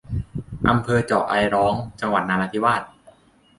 [0.69, 2.81] อำเภอเจาะไอร้อง จังหวัดนราธิวาส